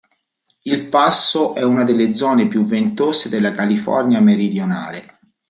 Il 0.63 0.87
passo 0.89 1.53
è 1.53 1.61
una 1.63 1.83
delle 1.83 2.15
zone 2.15 2.47
più 2.47 2.63
ventose 2.65 3.29
della 3.29 3.51
California 3.53 4.19
Meridionale. 4.19 5.19